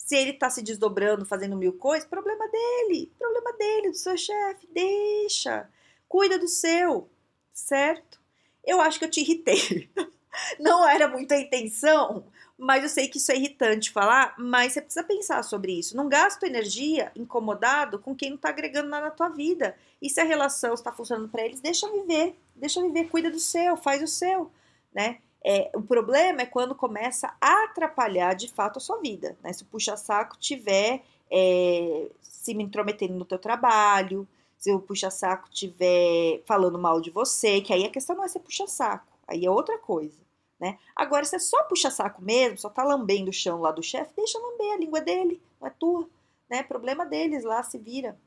Se 0.05 0.15
ele 0.17 0.35
tá 0.35 0.51
se 0.51 0.61
desdobrando, 0.61 1.25
fazendo 1.25 1.57
mil 1.57 1.73
coisas, 1.73 2.07
problema 2.07 2.47
dele, 2.49 3.11
problema 3.19 3.53
dele, 3.55 3.89
do 3.89 3.97
seu 3.97 4.19
chefe, 4.19 4.69
deixa. 4.71 5.67
Cuida 6.07 6.39
do 6.39 6.47
seu, 6.47 7.09
certo? 7.55 8.21
Eu 8.63 8.83
acho 8.83 8.99
que 8.99 9.07
eu 9.07 9.11
te 9.11 9.23
irritei. 9.23 9.89
Não 10.61 10.87
era 10.87 11.09
muita 11.09 11.39
intenção, 11.39 12.27
mas 12.59 12.83
eu 12.83 12.89
sei 12.91 13.09
que 13.09 13.17
isso 13.17 13.33
é 13.33 13.37
irritante 13.37 13.91
falar, 13.91 14.35
mas 14.37 14.75
você 14.75 14.83
precisa 14.83 15.07
pensar 15.07 15.43
sobre 15.43 15.73
isso. 15.73 15.97
Não 15.97 16.07
gasta 16.07 16.47
energia 16.47 17.11
incomodado 17.17 17.99
com 17.99 18.15
quem 18.15 18.31
não 18.31 18.37
está 18.37 18.51
agregando 18.51 18.91
nada 18.91 19.07
na 19.07 19.11
tua 19.11 19.31
vida. 19.31 19.75
E 20.03 20.11
se 20.11 20.21
a 20.21 20.25
relação 20.25 20.75
está 20.75 20.93
funcionando 20.93 21.31
para 21.31 21.45
eles, 21.47 21.61
deixa 21.61 21.91
viver, 21.91 22.37
deixa 22.55 22.83
viver, 22.83 23.09
cuida 23.09 23.31
do 23.31 23.39
seu, 23.39 23.77
faz 23.77 24.03
o 24.03 24.09
seu, 24.09 24.51
né? 24.93 25.19
É, 25.47 25.71
o 25.75 25.83
problema 25.83 26.43
é 26.43 26.47
quando 26.47 26.75
começa 26.75 27.35
a 27.39 27.65
atrapalhar 27.65 28.35
de 28.35 28.49
fato 28.49 28.79
a 28.79 28.81
sua 28.81 28.99
vida, 28.99 29.37
né? 29.43 29.53
Se 29.53 29.63
o 29.63 29.67
puxa-saco 29.67 30.39
tiver 30.39 31.03
é, 31.31 32.11
se 32.23 32.55
me 32.55 32.63
intrometendo 32.63 33.15
no 33.15 33.25
teu 33.25 33.39
trabalho, 33.39 34.27
se 34.57 34.73
o 34.73 34.81
puxa-saco 34.81 35.51
tiver 35.51 36.43
falando 36.47 36.79
mal 36.79 37.01
de 37.01 37.11
você, 37.11 37.61
que 37.61 37.73
aí 37.73 37.85
a 37.85 37.91
questão 37.91 38.17
não 38.17 38.25
é 38.25 38.29
ser 38.29 38.41
puxa-saco, 38.41 39.07
aí 39.27 39.45
é 39.45 39.51
outra 39.51 39.79
coisa, 39.79 40.19
né? 40.59 40.79
Agora, 40.95 41.25
se 41.25 41.37
é 41.37 41.39
só 41.39 41.63
puxa 41.65 41.91
saco 41.91 42.23
mesmo, 42.23 42.59
só 42.59 42.69
tá 42.69 42.83
lambendo 42.83 43.31
o 43.31 43.33
chão 43.33 43.61
lá 43.61 43.71
do 43.71 43.83
chefe, 43.83 44.13
deixa 44.17 44.39
lamber, 44.39 44.73
a 44.75 44.79
língua 44.79 44.99
é 44.99 45.03
dele, 45.03 45.43
não 45.61 45.69
é 45.69 45.71
tua, 45.71 46.09
né? 46.49 46.63
Problema 46.63 47.05
deles 47.05 47.45
lá, 47.45 47.63
se 47.63 47.79
vira. 47.79 48.19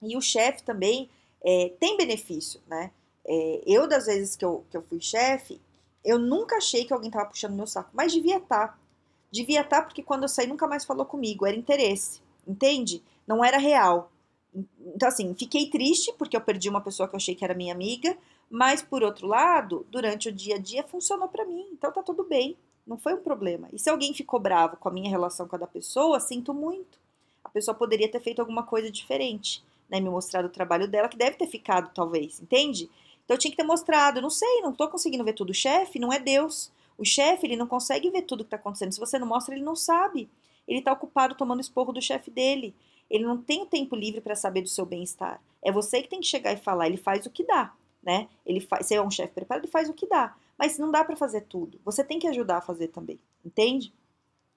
E 0.00 0.16
o 0.16 0.20
chefe 0.20 0.62
também 0.62 1.10
é, 1.42 1.72
tem 1.80 1.96
benefício, 1.96 2.60
né? 2.66 2.90
É, 3.26 3.62
eu, 3.66 3.86
das 3.86 4.06
vezes 4.06 4.36
que 4.36 4.44
eu, 4.44 4.64
que 4.70 4.76
eu 4.76 4.82
fui 4.82 5.00
chefe, 5.00 5.60
eu 6.04 6.18
nunca 6.18 6.56
achei 6.56 6.84
que 6.84 6.92
alguém 6.92 7.10
tava 7.10 7.26
puxando 7.26 7.54
meu 7.54 7.66
saco, 7.66 7.90
mas 7.92 8.12
devia 8.12 8.36
estar. 8.36 8.68
Tá. 8.68 8.78
Devia 9.30 9.62
estar 9.62 9.80
tá 9.80 9.86
porque 9.86 10.02
quando 10.02 10.22
eu 10.22 10.28
saí 10.28 10.46
nunca 10.46 10.66
mais 10.66 10.84
falou 10.84 11.06
comigo, 11.06 11.46
era 11.46 11.56
interesse, 11.56 12.20
entende? 12.46 13.02
Não 13.26 13.44
era 13.44 13.58
real. 13.58 14.12
Então, 14.94 15.08
assim, 15.08 15.34
fiquei 15.34 15.68
triste 15.68 16.12
porque 16.16 16.36
eu 16.36 16.40
perdi 16.40 16.68
uma 16.68 16.80
pessoa 16.80 17.08
que 17.08 17.14
eu 17.14 17.16
achei 17.16 17.34
que 17.34 17.44
era 17.44 17.54
minha 17.54 17.74
amiga, 17.74 18.16
mas 18.48 18.82
por 18.82 19.02
outro 19.02 19.26
lado, 19.26 19.84
durante 19.90 20.28
o 20.28 20.32
dia 20.32 20.56
a 20.56 20.58
dia 20.58 20.84
funcionou 20.84 21.26
para 21.26 21.44
mim, 21.44 21.66
então 21.72 21.90
tá 21.90 22.02
tudo 22.02 22.22
bem, 22.22 22.56
não 22.86 22.96
foi 22.96 23.14
um 23.14 23.22
problema. 23.22 23.68
E 23.72 23.78
se 23.78 23.90
alguém 23.90 24.14
ficou 24.14 24.38
bravo 24.38 24.76
com 24.76 24.88
a 24.88 24.92
minha 24.92 25.10
relação 25.10 25.48
com 25.48 25.56
a 25.56 25.58
da 25.58 25.66
pessoa, 25.66 26.20
sinto 26.20 26.54
muito. 26.54 26.98
A 27.42 27.48
pessoa 27.48 27.74
poderia 27.74 28.08
ter 28.08 28.20
feito 28.20 28.40
alguma 28.40 28.62
coisa 28.62 28.90
diferente, 28.90 29.64
né? 29.88 29.98
Me 30.00 30.08
mostrado 30.08 30.46
o 30.46 30.50
trabalho 30.50 30.86
dela, 30.86 31.08
que 31.08 31.16
deve 31.16 31.36
ter 31.36 31.46
ficado, 31.46 31.90
talvez, 31.92 32.40
entende? 32.40 32.88
Então 33.24 33.34
eu 33.34 33.38
tinha 33.38 33.50
que 33.50 33.56
ter 33.56 33.62
mostrado, 33.62 34.20
não 34.20 34.30
sei, 34.30 34.60
não 34.60 34.72
tô 34.72 34.88
conseguindo 34.88 35.24
ver 35.24 35.32
tudo. 35.32 35.50
O 35.50 35.54
chefe 35.54 35.98
não 35.98 36.12
é 36.12 36.18
Deus. 36.18 36.70
O 36.96 37.04
chefe, 37.04 37.46
ele 37.46 37.56
não 37.56 37.66
consegue 37.66 38.10
ver 38.10 38.22
tudo 38.22 38.44
que 38.44 38.50
tá 38.50 38.56
acontecendo. 38.56 38.92
Se 38.92 39.00
você 39.00 39.18
não 39.18 39.26
mostra, 39.26 39.54
ele 39.54 39.64
não 39.64 39.74
sabe. 39.74 40.28
Ele 40.66 40.82
tá 40.82 40.92
ocupado 40.92 41.34
tomando 41.34 41.60
esporro 41.60 41.92
do 41.92 42.00
chefe 42.00 42.30
dele. 42.30 42.74
Ele 43.10 43.24
não 43.24 43.36
tem 43.36 43.62
o 43.62 43.66
tempo 43.66 43.96
livre 43.96 44.20
para 44.20 44.34
saber 44.34 44.62
do 44.62 44.68
seu 44.68 44.86
bem-estar. 44.86 45.40
É 45.62 45.72
você 45.72 46.02
que 46.02 46.08
tem 46.08 46.20
que 46.20 46.26
chegar 46.26 46.52
e 46.52 46.56
falar, 46.56 46.86
ele 46.86 46.96
faz 46.96 47.26
o 47.26 47.30
que 47.30 47.44
dá, 47.44 47.72
né? 48.02 48.28
Ele 48.44 48.60
faz, 48.60 48.86
se 48.86 48.94
é 48.94 49.02
um 49.02 49.10
chefe 49.10 49.32
preparado, 49.32 49.64
ele 49.64 49.72
faz 49.72 49.88
o 49.88 49.94
que 49.94 50.06
dá. 50.06 50.34
Mas 50.58 50.78
não 50.78 50.90
dá 50.90 51.04
para 51.04 51.16
fazer 51.16 51.42
tudo. 51.42 51.80
Você 51.84 52.04
tem 52.04 52.18
que 52.18 52.28
ajudar 52.28 52.58
a 52.58 52.62
fazer 52.62 52.88
também, 52.88 53.18
entende? 53.44 53.92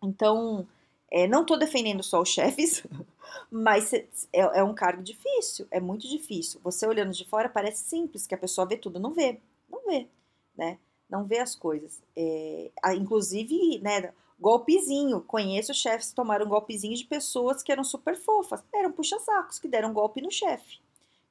Então, 0.01 0.67
é, 1.11 1.27
não 1.27 1.41
estou 1.41 1.57
defendendo 1.57 2.03
só 2.03 2.21
os 2.21 2.29
chefes, 2.29 2.83
mas 3.49 3.93
é, 3.93 4.07
é, 4.33 4.63
um 4.63 4.73
cargo 4.73 5.01
difícil, 5.01 5.67
é 5.71 5.79
muito 5.79 6.07
difícil. 6.07 6.59
Você 6.63 6.85
olhando 6.87 7.11
de 7.11 7.25
fora 7.25 7.49
parece 7.49 7.83
simples, 7.83 8.27
que 8.27 8.35
a 8.35 8.37
pessoa 8.37 8.67
vê 8.67 8.77
tudo, 8.77 8.99
não 8.99 9.13
vê, 9.13 9.39
não 9.69 9.85
vê, 9.85 10.07
né? 10.55 10.77
Não 11.09 11.25
vê 11.25 11.39
as 11.39 11.55
coisas. 11.55 12.01
É, 12.15 12.71
inclusive, 12.93 13.79
né, 13.79 14.13
golpezinho. 14.39 15.21
Conheço 15.21 15.73
chefes 15.73 16.09
que 16.09 16.15
tomaram 16.15 16.47
golpezinho 16.47 16.95
de 16.95 17.05
pessoas 17.05 17.63
que 17.63 17.71
eram 17.71 17.83
super 17.83 18.15
fofas, 18.15 18.63
eram 18.73 18.91
puxa-sacos, 18.91 19.59
que 19.59 19.67
deram 19.67 19.93
golpe 19.93 20.21
no 20.21 20.31
chefe. 20.31 20.79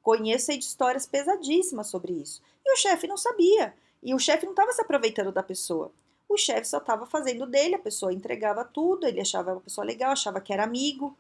Conheço 0.03 0.51
aí 0.51 0.59
de 0.59 0.65
histórias 0.65 1.07
pesadíssimas 1.07 1.89
sobre 1.89 2.13
isso. 2.13 2.43
E 2.65 2.73
o 2.73 2.77
chefe 2.77 3.07
não 3.07 3.17
sabia. 3.17 3.75
E 4.03 4.15
o 4.15 4.19
chefe 4.19 4.45
não 4.45 4.53
estava 4.53 4.73
se 4.73 4.81
aproveitando 4.81 5.33
da 5.33 5.43
pessoa. 5.43 5.93
O 6.29 6.37
chefe 6.37 6.69
só 6.69 6.79
estava 6.79 7.07
fazendo 7.07 7.47
dele, 7.47 7.77
a 7.77 7.79
pessoa 7.79 8.13
entregava 8.13 8.65
tudo, 8.65 9.07
ele 9.07 9.21
achava 9.21 9.53
uma 9.53 9.61
pessoa 9.61 9.85
legal, 9.85 10.13
achava 10.13 10.41
que 10.41 10.53
era 10.53 10.65
amigo. 10.65 11.17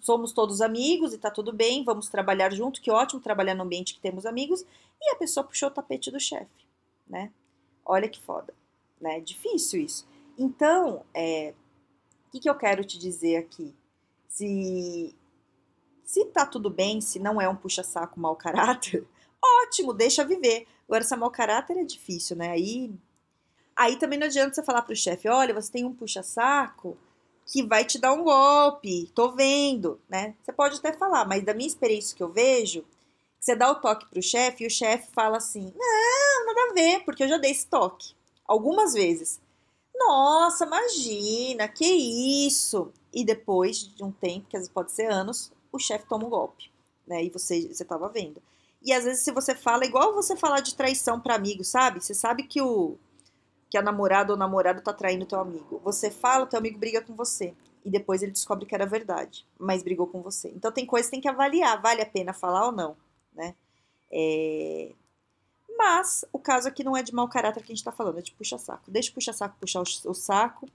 Somos 0.00 0.32
todos 0.32 0.60
amigos 0.60 1.12
e 1.12 1.18
tá 1.18 1.30
tudo 1.30 1.52
bem, 1.52 1.84
vamos 1.84 2.08
trabalhar 2.08 2.52
junto, 2.52 2.80
que 2.80 2.90
ótimo 2.90 3.20
trabalhar 3.20 3.54
no 3.54 3.64
ambiente 3.64 3.94
que 3.94 4.00
temos 4.00 4.26
amigos. 4.26 4.64
E 5.00 5.10
a 5.10 5.16
pessoa 5.16 5.44
puxou 5.44 5.68
o 5.68 5.72
tapete 5.72 6.10
do 6.10 6.20
chefe, 6.20 6.66
né? 7.08 7.32
Olha 7.84 8.08
que 8.08 8.20
foda, 8.20 8.54
né? 9.00 9.20
Difícil 9.20 9.80
isso. 9.80 10.06
Então, 10.38 11.04
é, 11.14 11.54
o 12.26 12.30
que, 12.30 12.40
que 12.40 12.50
eu 12.50 12.54
quero 12.54 12.84
te 12.84 12.98
dizer 12.98 13.36
aqui? 13.36 13.74
Se, 14.28 15.14
se 16.04 16.24
tá 16.26 16.46
tudo 16.46 16.70
bem, 16.70 17.00
se 17.00 17.18
não 17.18 17.40
é 17.40 17.48
um 17.48 17.56
puxa-saco 17.56 18.18
mau 18.18 18.36
caráter, 18.36 19.06
ótimo, 19.62 19.92
deixa 19.92 20.24
viver. 20.24 20.66
Agora, 20.86 21.04
se 21.04 21.14
é 21.14 21.16
mau 21.16 21.30
caráter 21.30 21.76
é 21.76 21.84
difícil, 21.84 22.36
né? 22.36 22.50
Aí, 22.50 22.92
aí 23.82 23.96
também 23.96 24.18
não 24.18 24.26
adianta 24.26 24.54
você 24.54 24.62
falar 24.62 24.82
pro 24.82 24.94
chefe, 24.94 25.28
olha, 25.28 25.52
você 25.52 25.70
tem 25.70 25.84
um 25.84 25.92
puxa-saco 25.94 26.96
que 27.44 27.62
vai 27.62 27.84
te 27.84 27.98
dar 27.98 28.12
um 28.12 28.22
golpe, 28.22 29.10
tô 29.14 29.32
vendo, 29.32 30.00
né? 30.08 30.34
Você 30.42 30.52
pode 30.52 30.76
até 30.76 30.92
falar, 30.92 31.26
mas 31.26 31.44
da 31.44 31.52
minha 31.52 31.66
experiência 31.66 32.16
que 32.16 32.22
eu 32.22 32.32
vejo, 32.32 32.84
você 33.40 33.56
dá 33.56 33.70
o 33.70 33.74
toque 33.74 34.06
pro 34.06 34.22
chefe 34.22 34.62
e 34.62 34.66
o 34.68 34.70
chefe 34.70 35.10
fala 35.12 35.38
assim, 35.38 35.72
não, 35.76 36.46
nada 36.46 36.70
a 36.70 36.74
ver, 36.74 37.04
porque 37.04 37.24
eu 37.24 37.28
já 37.28 37.38
dei 37.38 37.50
esse 37.50 37.66
toque. 37.66 38.14
Algumas 38.46 38.94
vezes. 38.94 39.40
Nossa, 39.94 40.64
imagina, 40.64 41.66
que 41.66 41.84
isso! 41.84 42.92
E 43.12 43.24
depois 43.24 43.78
de 43.78 44.04
um 44.04 44.12
tempo, 44.12 44.46
que 44.48 44.56
às 44.56 44.62
vezes 44.62 44.72
pode 44.72 44.92
ser 44.92 45.10
anos, 45.10 45.52
o 45.72 45.78
chefe 45.78 46.06
toma 46.06 46.26
um 46.26 46.30
golpe, 46.30 46.70
né? 47.06 47.24
E 47.24 47.30
você 47.30 47.66
você 47.66 47.82
estava 47.82 48.08
vendo. 48.08 48.40
E 48.80 48.92
às 48.92 49.04
vezes 49.04 49.22
se 49.22 49.32
você 49.32 49.54
fala 49.54 49.84
igual 49.84 50.14
você 50.14 50.36
falar 50.36 50.60
de 50.60 50.74
traição 50.74 51.20
para 51.20 51.34
amigo, 51.34 51.64
sabe? 51.64 52.00
Você 52.00 52.14
sabe 52.14 52.44
que 52.44 52.60
o 52.62 52.96
que 53.72 53.78
a 53.78 53.82
namorada 53.82 54.34
ou 54.34 54.38
namorado 54.38 54.82
tá 54.82 54.92
traindo 54.92 55.24
teu 55.24 55.40
amigo. 55.40 55.80
Você 55.82 56.10
fala, 56.10 56.44
teu 56.44 56.58
amigo 56.58 56.78
briga 56.78 57.00
com 57.00 57.14
você 57.14 57.54
e 57.82 57.88
depois 57.90 58.22
ele 58.22 58.30
descobre 58.30 58.66
que 58.66 58.74
era 58.74 58.84
verdade, 58.84 59.46
mas 59.58 59.82
brigou 59.82 60.06
com 60.06 60.20
você. 60.20 60.50
Então 60.50 60.70
tem 60.70 60.84
coisas 60.84 61.06
que 61.06 61.12
tem 61.12 61.22
que 61.22 61.28
avaliar, 61.28 61.80
vale 61.80 62.02
a 62.02 62.06
pena 62.06 62.34
falar 62.34 62.66
ou 62.66 62.72
não, 62.72 62.94
né? 63.32 63.54
É... 64.12 64.92
Mas 65.74 66.22
o 66.34 66.38
caso 66.38 66.68
aqui 66.68 66.84
não 66.84 66.94
é 66.94 67.02
de 67.02 67.14
mau 67.14 67.26
caráter 67.30 67.60
que 67.60 67.72
a 67.72 67.74
gente 67.74 67.78
está 67.78 67.90
falando, 67.90 68.18
é 68.18 68.20
de 68.20 68.32
puxa-saco. 68.32 68.90
Deixa 68.90 69.10
o 69.10 69.14
puxa-saco 69.14 69.56
puxar 69.58 69.80
o, 69.80 70.10
o 70.10 70.14
saco 70.14 70.68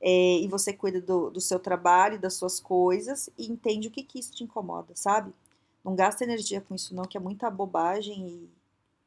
é, 0.00 0.38
e 0.40 0.48
você 0.48 0.72
cuida 0.72 1.00
do, 1.00 1.30
do, 1.30 1.40
seu 1.40 1.60
trabalho, 1.60 2.18
das 2.18 2.34
suas 2.34 2.58
coisas 2.58 3.30
e 3.38 3.46
entende 3.46 3.86
o 3.86 3.92
que, 3.92 4.02
que 4.02 4.18
isso 4.18 4.32
te 4.32 4.42
incomoda, 4.42 4.92
sabe? 4.96 5.32
Não 5.84 5.94
gasta 5.94 6.24
energia 6.24 6.60
com 6.60 6.74
isso 6.74 6.96
não, 6.96 7.04
que 7.04 7.16
é 7.16 7.20
muita 7.20 7.48
bobagem 7.48 8.26
e, 8.26 8.50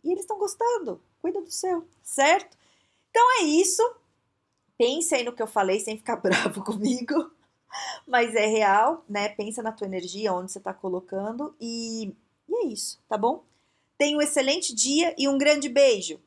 e 0.08 0.12
eles 0.14 0.22
estão 0.22 0.40
gostando. 0.40 1.02
Cuida 1.22 1.42
do 1.42 1.52
seu, 1.52 1.86
certo? 2.02 2.63
Então 3.14 3.42
é 3.42 3.44
isso. 3.44 3.84
Pense 4.76 5.14
aí 5.14 5.24
no 5.24 5.32
que 5.34 5.42
eu 5.42 5.48
falei 5.48 5.80
sem 5.80 5.96
ficar 5.96 6.16
bravo 6.18 6.64
comigo. 6.64 7.32
Mas 8.08 8.34
é 8.34 8.48
real, 8.48 9.06
né? 9.08 9.30
Pensa 9.30 9.62
na 9.62 9.72
tua 9.72 9.86
energia, 9.86 10.34
onde 10.34 10.52
você 10.52 10.58
está 10.58 10.74
colocando 10.74 11.56
e, 11.62 12.16
e 12.50 12.56
é 12.56 12.68
isso, 12.68 13.00
tá 13.08 13.18
bom? 13.18 13.44
Tenha 13.98 14.18
um 14.18 14.22
excelente 14.22 14.74
dia 14.74 15.14
e 15.18 15.28
um 15.28 15.38
grande 15.38 15.70
beijo! 15.70 16.20